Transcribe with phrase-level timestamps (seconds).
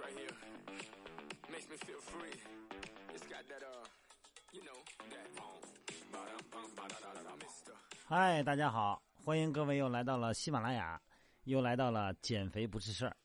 [0.00, 0.34] right here
[1.52, 2.34] makes me feel free.
[3.14, 3.84] It's got that uh,
[4.52, 4.80] you know
[5.10, 5.60] that um,
[6.10, 7.74] ba-dum, bum, ba-da-da-da-da, Mister.
[8.06, 11.00] 嗨，大家好，欢迎各位又来到了喜马拉雅，
[11.44, 13.16] 又来到了减肥不是事儿。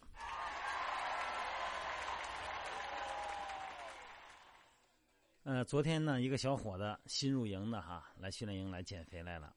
[5.44, 9.56] 呃，昨天呢，一个小伙子新入营的哈，来训练营来减肥来了。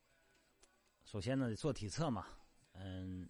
[1.04, 2.26] 首先呢，做体测嘛，
[2.74, 3.28] 嗯，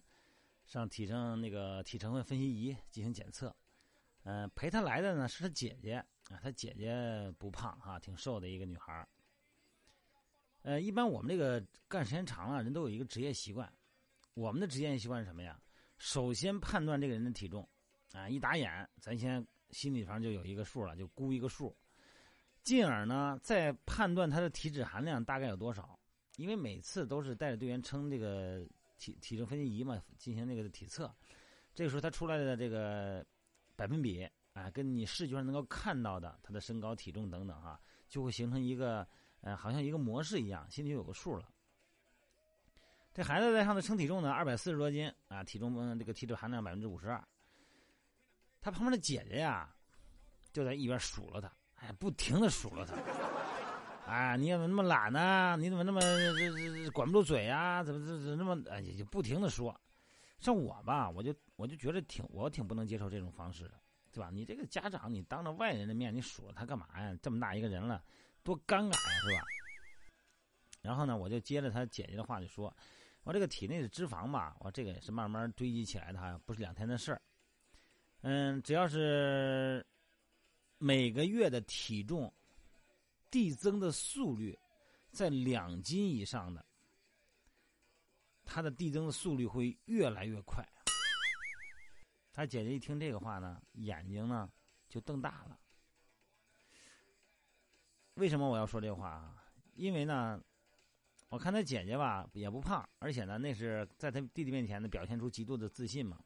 [0.65, 3.55] 上体征那个体成分分析仪进行检测。
[4.29, 5.95] 嗯、陪他来的呢是他姐姐
[6.29, 9.07] 啊，他姐姐不胖哈，挺瘦的一个女孩。
[10.61, 13.67] 呃，一般我们这个干时间长了，人都有一个职业习惯。
[14.35, 15.59] 我们的职业习惯是什么呀？
[15.97, 17.67] 首先判断这个人的体重，
[18.13, 21.75] 啊，一打眼，咱先心里上就有一个数了，就估一个数，
[22.61, 25.99] 进而呢，再判断他的体脂含量大概有多少。
[26.35, 28.63] 因为每次都是带着队员称这个
[28.99, 31.11] 体体重分析仪嘛，进行那个体测，
[31.73, 33.25] 这个时候他出来的这个
[33.79, 39.07] 百分比啊，跟你视觉上能够看到的他的身高、体重等等哈、就会形成一个。
[39.41, 41.47] 呃，好像一个模式一样，心里就有个数了。
[43.13, 47.25] 这孩子在上头称体重呢，二百四十多斤啊，体重嗯，这个体脂含量百分之五十二。
[48.59, 49.73] 他旁边的姐姐呀，
[50.51, 52.97] 就在一边数落他，哎，不停的数落他。
[54.07, 59.73] 哎，你怎么那么懒呢、你怎么那么这这管不住嘴呀、怎么这这那么哎，就不停的说。
[60.41, 63.78] 像我吧，我就我就觉得挺我挺不能接受这种方式的，
[64.11, 64.29] 对吧？
[64.31, 67.17] 你这个家长，你当着外人的面，你数落他干嘛呀？
[67.21, 68.03] 这么大一个人了。
[68.41, 69.43] 多尴尬呀，是吧？
[70.81, 72.75] 然后呢，我就接着他姐姐的话就说
[73.23, 77.21] ：“我这个体内的脂肪吧，我这个也是慢慢堆积起来的，哈，不是两天的事儿。
[78.21, 79.85] 嗯，只要是
[80.77, 82.33] 每个月的体重
[83.29, 84.57] 递增的速率
[85.11, 86.65] 在两斤以上的，
[88.45, 90.65] 它的递增的速率会越来越快。”
[92.39, 94.49] 他姐姐一听这个话呢，眼睛呢
[94.87, 95.59] 就瞪大了。
[98.13, 99.43] 为什么我要说这话啊？
[99.73, 100.41] 因为呢，
[101.27, 106.17] 我看他姐姐吧也不胖，而且呢，那是在他弟弟面前呢表现出极度的自信嘛。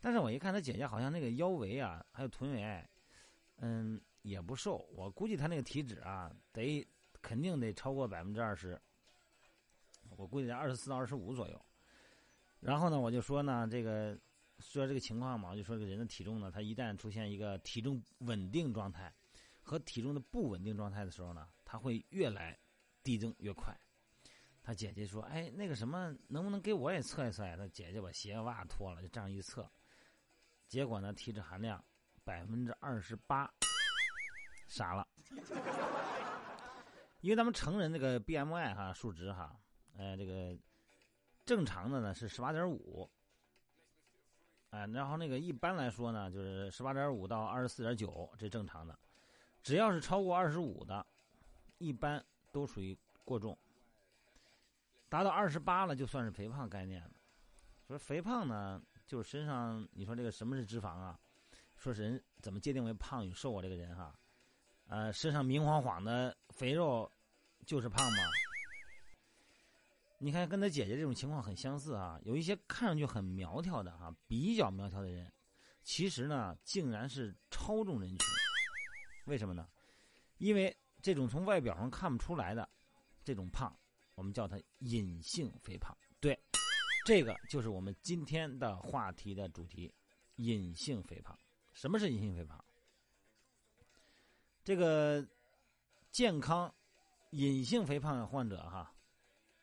[0.00, 2.88] 但是我一看他姐姐好像那个腰围啊，还有臀围，
[3.56, 4.88] 嗯，也不瘦。
[4.94, 6.86] 我估计他那个体脂啊，得
[7.20, 8.80] 肯定得超过百分之二十。
[10.16, 11.60] 我估计在二十四到二十五左右。
[12.60, 14.16] 然后呢，我就说呢，这个
[14.62, 19.14] 说这个情况嘛，就说这个人的体重呢，他一旦出现一个体重稳定状态。
[19.64, 22.58] 和体重的不稳定状态的时候呢，它会越来
[23.04, 23.72] 递增越快。
[24.60, 29.70] 他姐姐说：“哎，那个什么，能不能给我也测一测呀？”他姐姐把鞋袜脱了，就这样一测，
[30.66, 31.82] 结果呢，体脂含量
[32.24, 33.48] 百分之二十八，
[34.66, 35.06] 傻了。
[37.20, 39.56] 因为咱们成人这个 BMI 哈数值哈，
[39.94, 40.58] 呃，这个
[41.46, 43.08] 正常的呢是十八点五，
[44.72, 48.98] 啊，然后那个一般来说呢，就是十八点五到二十四点九，这正常的。
[49.62, 51.06] 只要是超过二十五的，
[51.76, 53.56] 一般都属于过重。
[55.10, 57.10] 达到二十八了，就算是肥胖概念了。
[57.86, 61.20] 说肥胖呢，就是身上你说这个什么是脂肪啊？
[61.76, 63.60] 说人怎么界定为胖与瘦啊？
[63.60, 64.18] 这个人哈，
[64.88, 67.12] 呃，身上明晃晃的肥肉
[67.66, 68.16] 就是胖吗？
[70.24, 72.16] 你看，跟他姐姐这种情况很相似啊。
[72.22, 75.32] 有一些看上去很苗条的哈，比较苗条的人，
[75.82, 78.18] 其实呢，竟然是超重人群。
[79.26, 79.68] 为什么呢？
[80.38, 82.68] 因为这种从外表上看不出来的
[83.24, 83.76] 这种胖，
[84.14, 85.92] 我们叫它隐性肥胖。
[86.20, 86.40] 对，
[87.04, 89.92] 这个就是我们今天的话题的主题——
[90.38, 91.36] 隐性肥胖。
[91.72, 92.64] 什么是隐性肥胖？
[94.62, 95.26] 这个
[96.12, 96.72] 健康
[97.30, 98.94] 隐性肥胖的患者哈，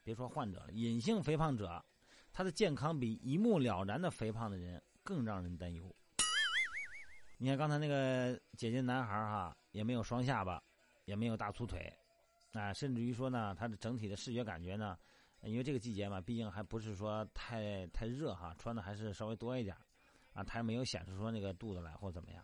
[0.09, 1.85] 别说患者了，隐性肥胖者，
[2.33, 5.95] 他的健康比一目了然的肥胖的人更让人担忧。
[7.37, 10.59] 你看刚才那个姐姐男孩哈，也没有双下巴，
[11.05, 11.95] 也没有大粗腿，
[12.53, 14.97] 啊，甚至于说呢，他的整体的视觉感觉呢，
[15.43, 19.77] 因为这个季节嘛，毕竟还不是说太太热哈，穿的还是稍微多一点，
[20.33, 22.43] 啊，他也没有显示出那个肚子来或怎么样，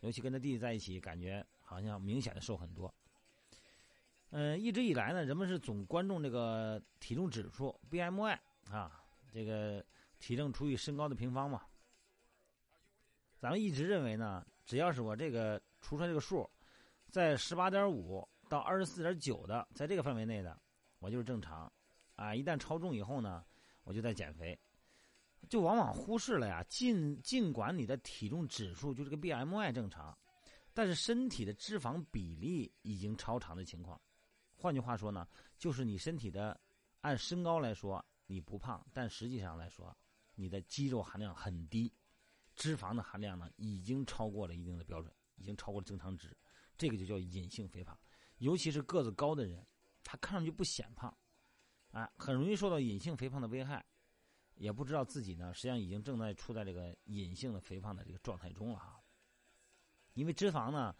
[0.00, 2.94] 尤其跟他弟弟在一起，感觉好像明显的瘦很多。
[4.30, 8.38] 嗯，一直以来呢，人们是总关注这个体重指数 BMI
[8.70, 9.02] 啊，
[9.32, 9.84] 这个
[10.18, 11.62] 体重除以身高的平方嘛。
[13.38, 16.48] 咱们一直认为呢，只要是我这个除出来这个数，
[17.08, 20.60] 在十八点五到二十四点九的，在这个范围内的，
[20.98, 21.72] 我就是正常，
[22.16, 23.42] 啊，一旦超重以后呢，
[23.84, 24.58] 我就在减肥，
[25.48, 26.62] 就往往忽视了呀。
[26.64, 30.18] 尽尽管你的体重指数就这个 BMI 正常，
[30.74, 33.98] 但是身体的脂肪比例已经超常的情况。
[34.60, 35.26] 换句话说呢，
[35.56, 36.60] 就是你身体的
[37.00, 39.96] 按身高来说你不胖，但实际上来说，
[40.34, 41.94] 你的肌肉含量很低。
[42.56, 46.36] 脂肪的含量呢已经超过了一定的标准，已经超过了正常值，
[46.76, 47.96] 这个就叫隐性肥胖。
[48.38, 49.64] 尤其是个子高的人，
[50.02, 51.16] 他看上去不显胖，
[51.92, 53.86] 啊，很容易受到隐性肥胖的危害，
[54.56, 59.00] 也不知道自己呢实际上已经正在处在这个隐性的肥胖的这个状态中了哈。
[60.14, 60.92] 因为脂肪呢，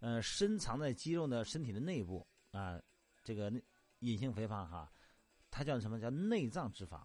[0.00, 2.78] 呃，深藏在肌肉的身体的内部啊，
[3.26, 3.52] 这个
[3.98, 4.88] 隐性肥胖哈，
[5.50, 7.02] 它叫什么叫内脏脂肪？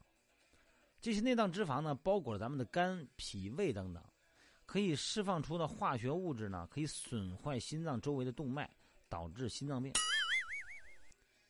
[0.99, 4.03] 这些内脏脂肪呢，包裹了咱们的肝、脾、胃等等，
[4.67, 8.69] 可以释放出的化学物质呢，可以损坏心脏周围的动脉，
[9.09, 9.91] 导致心脏病。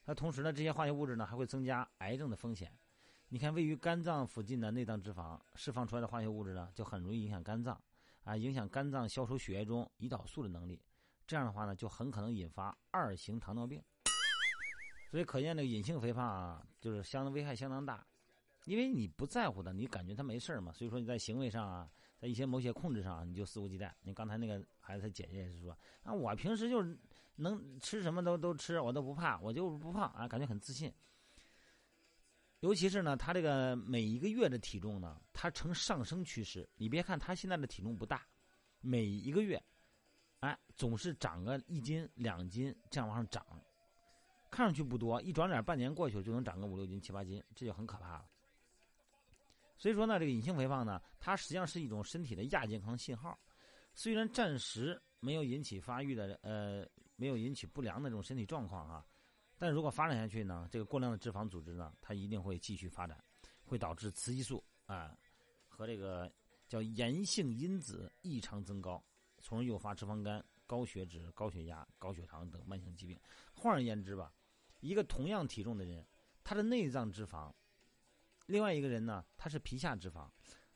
[0.06, 2.74] 那同时呢，这些化学物质呢，还会增加癌症的风险。
[3.28, 7.78] 你看，位于肝脏附近的内脏脂肪释放出来的化学物质呢，就很容易影响肝脏，
[8.24, 10.82] 啊，影响肝脏消除血液中胰岛素的能力。
[11.28, 13.84] 这样的话呢，就很可能引发二型糖尿病。
[15.12, 18.08] 所以，可见这个隐性肥胖啊，就是相当危害相当大。
[18.64, 23.92] 因为你不在乎的，你感觉他没事嘛，所以说你在行为上啊，在一些某些控制上，你就肆无忌惮。
[24.04, 26.98] 你刚才那个孩子他姐姐也是说，啊，我平时就是
[27.36, 30.94] 能吃什么都都吃，我都不怕，我就不胖啊，感觉很自信。
[32.62, 36.70] 尤其是呢，他这个每一个月的体重呢，他呈上升趋势。
[36.78, 38.26] 你别看他现在的体重不大，
[38.80, 39.62] 每一个月，
[40.42, 43.44] 哎，总是长个一斤两斤这样往上涨，
[44.52, 48.26] 看上去不多，一转脸半年过去就能长个五六斤七八斤，这就很可怕了。
[49.78, 53.40] 所以说呢，这个隐性肥胖呢，它实际上是一种身体的亚健康信号。
[53.94, 59.06] 虽然暂时没有引起发育的，呃，没有引起不良的这种身体状况啊，
[59.58, 63.24] 但如果发展下去呢，这个过量的脂肪组织呢，它一定会继续发展，
[63.64, 65.18] 会导致雌激素啊
[65.68, 66.32] 和这个
[66.68, 69.04] 叫炎性因子异常增高，
[69.40, 73.20] 从而诱发脂肪肝、高血脂、高血压、高血糖等慢性疾病。
[73.54, 74.32] 换而言之吧，
[74.82, 76.06] 一个同样体重的人，
[76.44, 77.52] 他的内脏脂肪。
[78.48, 80.30] 另外一个人呢，他是皮下脂肪，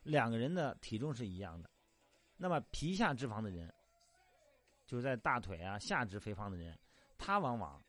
[0.04, 1.70] 两个人的体重是一样的。
[2.38, 3.74] 那么皮下脂肪的人，
[4.86, 6.78] 就是在大腿啊下肢肥胖的人，
[7.18, 7.84] 他往往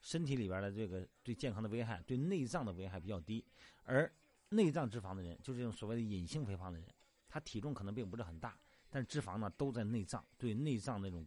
[0.00, 3.44] 身体里边的这个对健康的危害、对内脏的危害比较低。
[3.84, 4.12] 而
[4.48, 6.88] 内脏脂肪的人，就是这种所谓的隐性肥胖的人，
[7.28, 8.58] 他体重可能并不是很大，
[8.90, 11.26] 但脂肪呢都在内脏，对内脏那种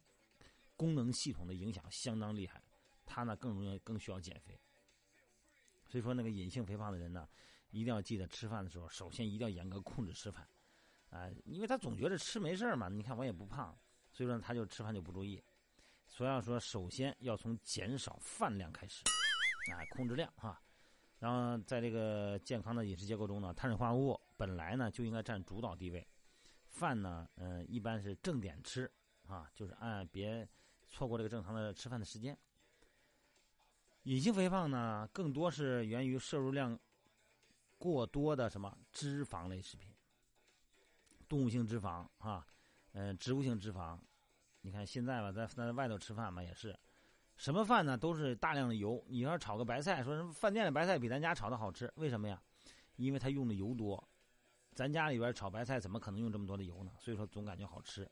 [0.76, 2.62] 功能系统的影响相当厉害，
[3.14, 4.60] 他呢更容易更需要减肥。
[5.86, 7.28] 所以说，那个隐性肥胖的人呢。
[7.76, 10.48] 一定要记得吃饭的时候，首先一定要严格控制吃饭，
[11.10, 12.88] 啊，因为他总觉得吃没事嘛。
[12.88, 13.76] 你看我也不胖，
[14.12, 15.44] 所以说他就吃饭就不注意。
[16.06, 19.02] 所以要说，首先要从减少饭量开始，
[19.72, 20.62] 啊，控制量哈。
[21.18, 26.08] 然后在这个健康的饮食结构中呢，碳水化合物本来呢就应该占主导地位，
[26.68, 28.88] 饭呢，嗯，一般是正点吃
[29.26, 30.48] 啊，就是按别
[30.88, 32.38] 错过这个正常的吃饭的时间。
[34.04, 36.80] 隐性肥胖呢，更多是源于摄入量。
[37.76, 39.94] 过多的什么脂肪类食品，
[41.28, 42.48] 动物性脂肪啊，
[42.94, 44.00] 嗯，植物性脂肪，
[44.62, 46.80] 你看现在吧，在在外头吃饭嘛，也是，
[47.36, 49.04] 什么饭呢，都是大量的油。
[49.10, 52.42] 你要炒个白菜，说什么饭店的白菜比咱家炒的好吃，为什么呀？
[52.96, 54.02] 因为它用的油多，
[54.72, 56.92] 咱家里边炒白菜怎么可能用这么多的油呢？
[56.98, 58.10] 所以说总感觉好吃。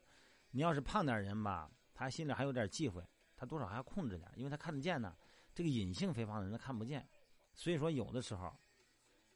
[0.50, 3.02] 你要是胖点人吧，他心里还有点忌讳，
[3.38, 5.16] 他多少还要控制点，因为他看得见呢。
[5.54, 7.08] 这个隐性肥胖的人他看不见，
[7.54, 8.56] 所以说有的时候。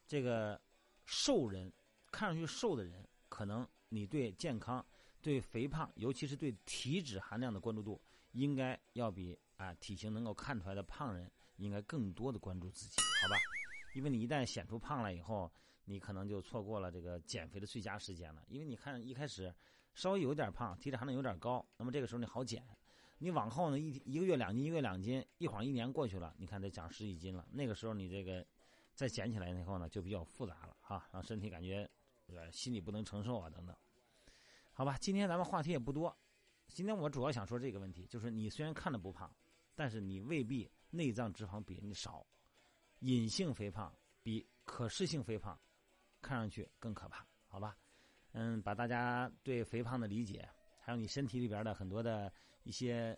[0.07, 0.61] 这个
[1.03, 1.73] 瘦人，
[2.11, 4.85] 看上去瘦的人，可能你对健康、
[5.19, 7.99] 对肥胖，尤其是对体脂含量的关注度，
[8.33, 13.35] 应该要比啊体型能够看出来的胖人，应该更多的关注自己，好吧？
[13.95, 15.51] 因为你一旦显出胖来以后，
[15.85, 18.45] 你可能就错过了这个减肥的最佳时间了。
[18.47, 19.51] 因为你看一开始
[19.95, 22.63] 稍微有点胖，体脂含量有点高，那么这个时候你好减。
[23.25, 28.45] 你往后呢一一个月两斤，一个月两斤，一晃一年过去了，你看得长十几斤了，那个时候你这个。
[28.93, 31.85] 再捡起来以后呢，就比较复杂了哈，让身体感觉
[32.49, 33.75] 心里不能承受啊等等。
[34.71, 36.17] 好吧，今天咱们话题也不多，
[36.69, 39.29] 今天我主要想说这个问题，就是你虽然看着不胖，
[39.75, 42.25] 但是你未必内脏脂肪比人家少，
[42.99, 45.59] 隐性肥胖比可视性肥胖
[46.21, 47.77] 看上去更可怕，好吧？
[48.31, 50.47] 嗯，把大家对肥胖的理解，
[50.85, 53.17] 还有你身体里边的很多的一些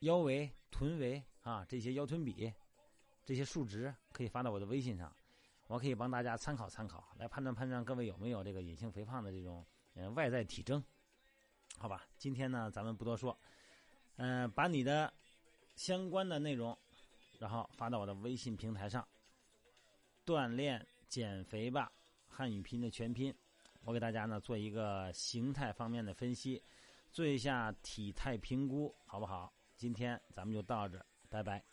[0.00, 2.52] 腰围、臀围啊，这些腰臀比。
[3.24, 5.10] 这些数值可以发到我的微信上，
[5.66, 10.84] 我可以帮大家参考参考，来判断判断各位有没有这个隐性肥胖的这种嗯外在体征，
[11.78, 12.04] 好吧？
[12.18, 13.34] 今天呢，咱们不多说，
[14.16, 15.10] 嗯，把你的
[15.74, 16.76] 相关的内容，
[17.38, 19.08] 然后发到我的微信平台上，
[20.26, 21.90] 锻炼减肥吧，
[22.28, 23.34] 汉语拼音的全拼，
[23.84, 26.62] 我给大家呢做一个形态方面的分析，
[27.10, 29.52] 做一下体态评估，好不好？
[29.76, 31.64] 今天咱们就到这，拜拜。